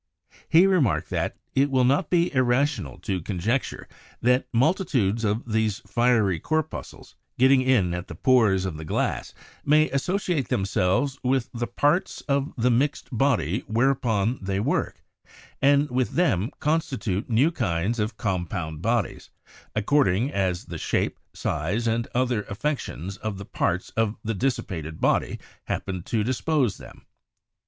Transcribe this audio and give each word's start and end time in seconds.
He 0.49 0.65
remarked 0.65 1.11
that, 1.11 1.37
"It 1.53 1.69
will 1.69 1.83
not 1.83 2.09
be 2.09 2.33
irrational 2.33 2.97
to 3.01 3.21
conjecture 3.21 3.87
that 4.19 4.47
multitudes 4.51 5.23
of 5.23 5.45
these 5.51 5.77
fiery 5.85 6.39
corpuscles, 6.39 7.13
getting 7.37 7.61
in 7.61 7.93
at 7.93 8.07
the 8.07 8.15
pores 8.15 8.65
of 8.65 8.77
the 8.77 8.83
glass, 8.83 9.35
may 9.63 9.91
associate 9.91 10.47
themselves 10.49 11.19
with 11.21 11.51
the 11.53 11.67
parts 11.67 12.21
of 12.21 12.51
the 12.57 12.71
mixt 12.71 13.09
body 13.15 13.63
whereon 13.67 14.39
they 14.41 14.59
work, 14.59 15.03
and 15.61 15.91
with 15.91 16.13
them 16.13 16.49
constitute 16.59 17.29
new 17.29 17.51
kinds 17.51 17.99
of 17.99 18.17
compound 18.17 18.81
bodies, 18.81 19.29
according 19.75 20.31
as 20.31 20.65
the 20.65 20.79
shape, 20.79 21.19
size 21.35 21.85
and 21.85 22.07
other 22.15 22.41
affections 22.49 23.17
of 23.17 23.37
the 23.37 23.45
parts 23.45 23.91
of 23.91 24.15
the 24.23 24.33
dissipated 24.33 24.99
body 24.99 25.37
happen 25.65 26.01
to 26.01 26.23
dispose 26.23 26.79
them. 26.79 27.05